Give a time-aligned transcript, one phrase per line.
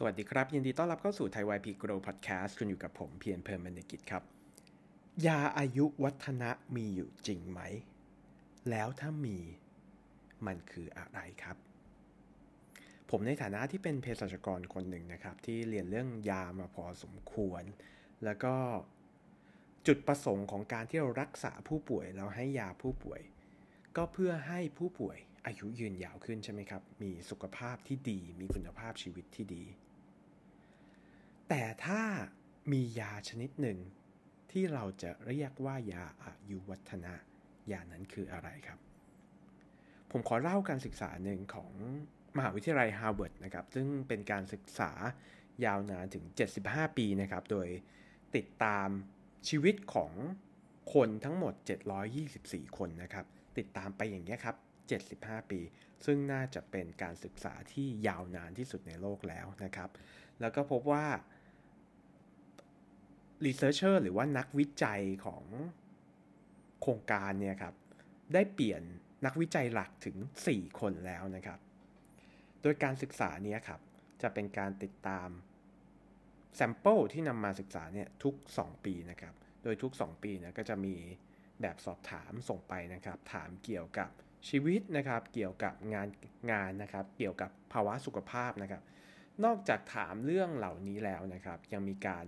[0.00, 4.22] สวัสดีครับ ยินดีต้อนรับเข้าสู่ไทยวายพีโกรพอดแคสต์คุณอยู่กับผมเพียรเพลินบรรณกิจครับ
[5.26, 7.60] ยาอายุวัฒนะมีอยู่จริงไหม
[8.70, 9.38] แล้วถ้ามี
[10.46, 11.56] มันคืออะไรครับ
[13.10, 17.62] ผมในฐานะที่เป็นเภสัชกรคนหนึ่งนะครับ ที่เรียนเรื่องยามาพอสมควร
[18.24, 18.54] แล้วก็
[19.86, 23.20] จุดประสงค์ของการที่เรารักษาผู้ป่วยเราให้ยาผู้ป่วย
[23.96, 29.64] ก็เพื่อให้ผู้ป่วยอายุยืนยาวขึ้นใช่ไหมครับ มีสุขภาพที่ดี มีคุณภาพชีวิตที่ดี
[31.48, 32.02] แต่ถ้า
[32.72, 33.78] มียาชนิดหนึ่ง
[34.52, 37.14] ที่เราจะเรียกว่ายาอายุวัฒนะ
[37.72, 38.78] ยานั้นคืออะไรครับ
[40.10, 41.72] ผมขอเล่าการศึกษาหนึ่งของ
[42.36, 44.92] มหาวิทยาลัยฮาร์วาร์ดนะครับ ซึ่งเป็นการศึกษา
[45.64, 46.24] ยาวนานถึง
[46.60, 47.68] 75 ปีนะครับ โดย
[48.36, 48.88] ติดตาม
[49.48, 50.12] ชีวิตของ
[50.94, 51.54] คนทั้งหมด
[52.16, 53.26] 724 คนนะครับ
[53.58, 54.56] ติดตามไปอย่างนี้ครับ
[55.02, 55.60] 75 ปี
[56.06, 59.90] ซึ่งน่าจะเป็นการศึกษาที่ยาวนานที่สุดในโลกแล้วนะครับ
[60.40, 61.06] แล้วก็พบว่า
[63.44, 65.44] researcher หรือว่านักวิจัยของ
[66.82, 67.74] โครงการเนี่ยครับ
[68.34, 68.82] ได้เปลี่ยน
[69.26, 70.16] นักวิจัยหลักถึง
[70.48, 71.58] 4 คนแล้วนะครับ
[72.62, 73.80] โดยการศึกษานี้ครับ
[74.22, 75.28] จะเป็นการติดตาม
[76.58, 80.94] sample ที่นำมาศึกษาเนี่ยทุก 2 ปีนะครับ โดยทุก 2 ปีนะก็จะมี
[81.60, 84.10] แบบสอบถามส่งไปนะครับ ถามเกี่ยวกับ
[84.48, 86.08] ชีวิตนะครับ เกี่ยวกับงาน
[86.52, 88.82] งานนะครับ เกี่ยวกับภาวะสุขภาพนะครับ
[89.44, 92.24] นอกจากถามเรื่องเหล่านี้แล้วนะครับ ยังมีการ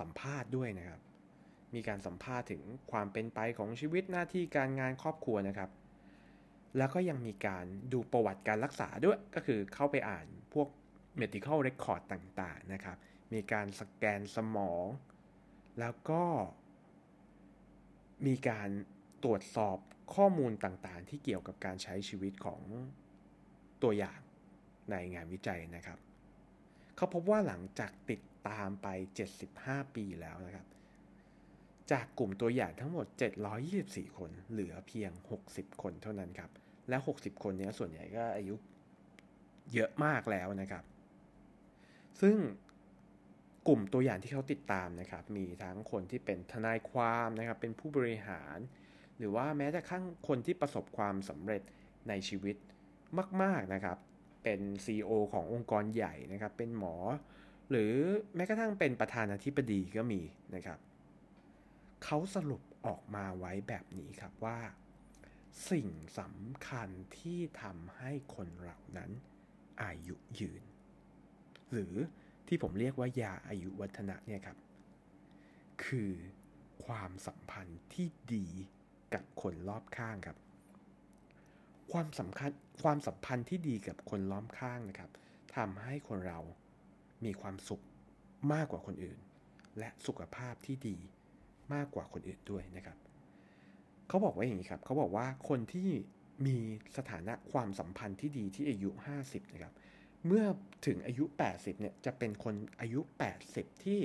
[0.00, 1.00] สัมภาษณ์ด้วยนะครับ
[1.74, 2.62] มีการสัมภาษณ์ถึง
[2.92, 5.70] ความเป็นไปของชีวิตหน้าที่การงานครอบครัวนะครับ
[6.76, 10.68] แล้วก็ยังมีการดูประวัติการรักษาด้วย ก็คือเข้าไปอ่านพวก
[11.20, 12.96] medical record ต่างๆนะครับ
[13.32, 14.86] มีการสแกนสมอง
[15.80, 16.22] แล้วก็
[18.26, 18.68] มีการ
[19.24, 19.78] ตรวจสอบ
[20.14, 22.60] ข้อมูลต่างๆ ที่เกี่ยวกับการใช้ชีวิตของ
[23.82, 24.20] ตัวอย่าง
[24.90, 25.98] ในงานวิจัยนะครับ
[26.96, 28.86] เขาพบว่าหลังจากติด ตามไป
[29.40, 30.66] 75 ปีแล้วนะครับ
[31.92, 33.06] จากกลุ่มตัวอย่างทั้งหมด
[33.62, 35.10] 724 คน เหลือเพียง
[35.46, 36.50] 60 คนเท่านั้นครับ
[36.88, 38.54] และ 60 คนนี้ส่วนใหญ่ก็อายุ
[39.74, 40.84] เยอะมากแล้วนะครับ
[42.20, 42.36] ซึ่ง
[43.68, 48.58] กลุ่มตัวอย่างที่เขาติดตามนะครับ มีทั้งคนที่เป็นทนายความนะครับ เป็นผู้บริหาร
[49.18, 51.62] หรือว่าแม้แต่ขั้งคนที่ประสบความสำเร็จ
[52.08, 52.56] ในชีวิต
[53.42, 53.98] มาก ๆนะครับ
[54.42, 56.96] เป็น CEO ขององค์กรใหญ่นะครับ เป็นหมอ
[57.70, 57.94] หรือ
[58.36, 60.20] แม้กระทั่งเป็นประธานาธิบดีก็มี
[60.54, 60.78] นะครับ
[62.04, 64.58] เขาสรุปออกมาไว้แบบนี้ครับว่า
[65.70, 65.88] สิ่ง
[66.18, 66.88] สำคัญ
[67.18, 69.10] ที่ทำให้คนเหล่านั้น
[69.82, 70.62] อายุยืน
[71.72, 71.94] หรือ
[72.46, 74.58] ที่ผมเรียกว่ายาอายุวัฒนะเนี่ยครับ
[75.84, 76.10] คือ
[76.84, 78.46] ความสัมพันธ์ที่ดี
[79.14, 80.36] กับคนรอบข้างครับ
[81.92, 82.50] ความสำคัญ
[82.82, 85.10] ความสัมพันธ์ที่ดีกับคนล้อมข้างนะครับ
[85.56, 86.40] ทำให้คนเรา
[87.24, 87.82] มีความสุข
[88.52, 89.18] มากกว่าคนอื่น
[89.78, 90.96] และสุขภาพที่ดี
[91.74, 92.96] มากกว่าคนอื่นด้วยนะครับ
[94.08, 95.88] เขาบอกว่าอย่างนี้ครับเขาบอกว่าคนที่
[96.46, 96.58] มี
[96.96, 98.90] สถานะความสัมพันธ์ที่ดีที่อายุ
[99.22, 99.74] 50 นะครับ
[100.26, 100.44] เมื่อ
[100.86, 103.00] ถึงอายุ 80 เนี่ยจะเป็นคนอายุ
[103.42, 104.00] 80 ที่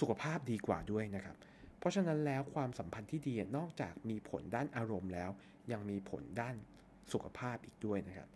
[0.00, 1.36] สุขภาพดีกว่าด้วยนะครับ
[1.78, 5.30] เพราะฉะนั้นแล้วความสัมพันธ์ที่ดีนอกจากมีผลด้านอารมณ์แล้ว
[5.72, 6.54] ยังมีผลด้าน
[7.12, 8.28] สุขภาพอีกด้วยนะครับ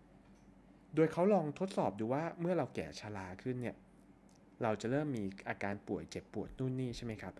[0.95, 3.77] โดยเขาลองทดสอบดูว่าเมื่อเราแก่ชราขึ้นเนี่ย
[4.63, 7.35] เราจะเริ่มมีอาการป่วยเจ็บปวดนู่นนี่ใช่ไหมครับ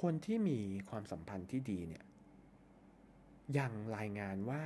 [0.00, 0.58] คนที่มี
[0.90, 2.02] ความสัมพันธ์ที่ดีเนี่ย
[3.58, 4.62] ยังรายงานว่า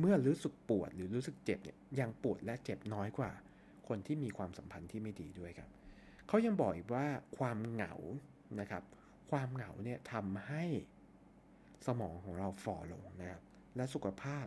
[0.00, 3.30] เมื่อรู้สึกปวดหรือรู้สึกเจ็บเนี่ยยังปวดและเจ็บน้อยกว่า
[3.88, 5.70] คนที่มีความสัมพันธ์ที่ไม่ดีด้วยครับ
[6.28, 7.06] เขายังบอกอีกว่า
[7.38, 7.94] ความเหงา
[8.60, 8.82] นะครับ
[9.30, 10.64] ความเหงาเนี่ยทำให้
[11.86, 13.42] สมองของเราฝ่อลงนะครับ
[13.76, 14.46] และสุขภาพ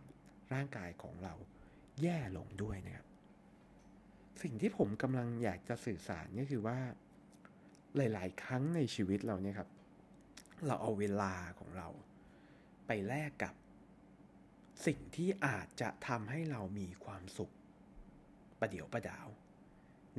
[0.54, 1.34] ร่างกายของเรา
[2.02, 3.08] แย่ลงด้วยนะครับ
[4.42, 6.78] สิ่งที่ผมกำลังอยากจะสื่อสารก็คือว่า
[7.96, 9.70] หลาย ๆ ครั้งในชีวิตเราเนี่ยครับ
[10.68, 11.88] เราเอาเวลาของเรา
[12.88, 13.54] ไปแลกกับ
[14.86, 17.54] สิ่งที่อาจจะทำให้เรามีความสุข
[18.60, 19.28] ประเดี๋ยวประดาว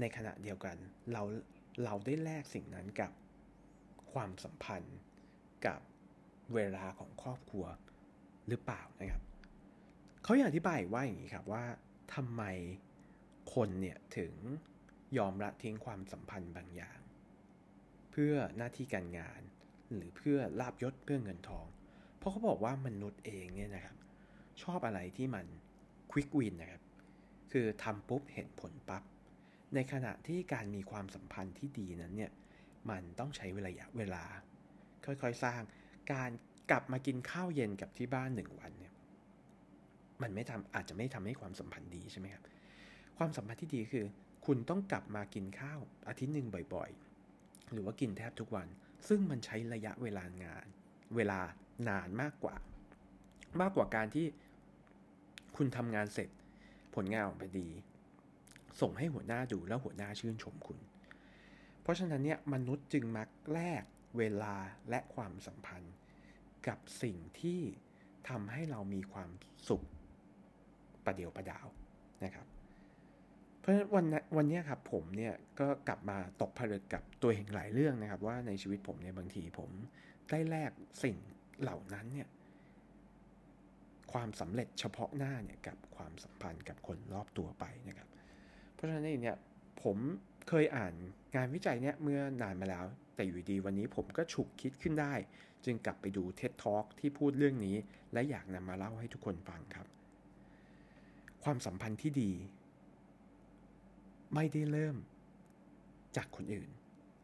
[0.00, 0.76] ในขณะเดียวกัน
[1.12, 1.22] เรา
[1.84, 3.12] เราได้แลกสิ่งนั้นกับ
[4.12, 4.98] ความสัมพันธ์
[5.66, 5.80] กับ
[6.54, 7.66] เวลาของครอบครัว
[8.48, 9.22] หรือเปล่านะครับ
[10.26, 11.64] เขาอยากอธิบายว่าอย่างนี้ครับว่า
[12.14, 12.42] ทำไม
[13.54, 14.32] คนเนี่ยถึง
[15.18, 17.00] ยอมละทิ้งความสัมพันธ์บางอย่าง
[18.10, 19.40] เพื่อหน้าที่การงาน
[19.94, 21.66] หรือเพื่อลาบยศเพื่อเงินทอง
[22.18, 23.96] เพราะเขาบอกว่ามนุษย์เองเนี่ยนะครับ
[24.62, 25.46] ชอบอะไรที่มัน
[26.10, 26.82] ควิกวินนะครับ
[27.52, 29.02] คือทำปุ๊บเห็นผลปับ๊บ
[29.74, 32.32] ในขณะที่การมีความสัมพันธ์ที่ดีนั้นเนี่ย
[32.90, 34.24] มันต้องใช้เวลาเวลา
[35.04, 35.60] ค่อยๆสร้าง
[36.12, 36.30] การ
[36.70, 42.42] กลับมากินข้าวเย็นกับที่บ้านหนึ่งวันเมันไม่ทำอาจจะไม่ทำให้ความสัมพันธ์ดีใช่ไหมครับ
[43.18, 44.04] ความสัมพันธ์ที่ดีคือ
[44.46, 48.68] คุณต้องกลับมากินข้าวอาทิตย์หนึ่งบ่อยๆ หรือว่ากินแทบทุกวัน
[49.08, 50.66] ซึ่งมันใช้ระยะเวลางาน
[51.16, 51.40] เวลา
[51.88, 52.56] นานมากกว่า
[53.60, 54.26] มากกว่าการที่
[55.56, 56.28] คุณทำงานเสร็จ
[56.94, 57.68] ผลงานออกมาดี
[58.80, 60.78] ส่งให้หัวหน้าดูแล้วหัวหน้าชื่นชมคุณ
[61.82, 63.82] เพราะฉะนั้นเนี่ยมนุษย์จึงมักแลก
[64.18, 64.54] เวลา
[64.90, 65.94] และความสัมพันธ์
[66.68, 67.60] กับสิ่งที่
[68.28, 69.30] ทำให้เรามีความ
[69.68, 69.84] สุข
[71.06, 71.66] ประเดียวประดาว
[72.24, 72.46] นะครับ
[73.60, 74.04] เพราะฉะนั้นวัน
[74.36, 79.70] วันนี้ครับผมเนี่ยก็กลับมาตกผลึกกับตัวเองหลายเรื่องนะครับ ว่าในชีวิตผมเนี่ยบางทีผม
[80.30, 80.72] ได้แลก
[81.04, 81.16] สิ่ง
[81.60, 82.28] เหล่านั้นเนี่ย
[84.12, 88.08] ความสำเร็จเฉพาะหน้าเนี่ยกับความสัมพันธ์กับคนรอบตัวไปนะครับ
[88.72, 89.36] เพราะฉะนั้นเนี่ย
[89.82, 89.96] ผม
[90.48, 90.94] เคยอ่าน
[91.36, 95.14] งานวิจัยเนี่ยเมื่อนานมาแล้ว แต่อยู่ดีวันนี้ผมก็ฉุกคิดขึ้นได้
[95.64, 97.76] จึงกลับไปดู TED Talk ที่พูดเรื่องนี้
[98.12, 99.86] และอยากนำมาเล่าให้ทุกคนฟังครับ
[101.48, 102.32] ความสัมพันธ์ที่ดี
[104.34, 104.96] ไม่ได้เริ่ม
[106.16, 106.70] จากคนอื่น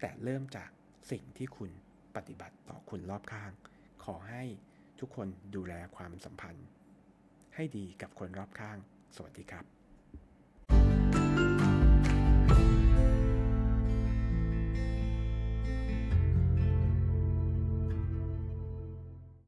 [0.01, 0.71] แต่เริ่มจาก
[1.11, 1.71] สิ่งที่คุณ
[2.17, 3.53] ปฏิบัติต่อคุณรอบข้าง
[4.05, 4.43] ขอให้
[5.01, 6.67] ทุกคนดูแลความสัมพันธ์
[7.55, 8.79] ให้ดีกับคนรอบข้าง
[9.17, 9.82] สวัสดีครับ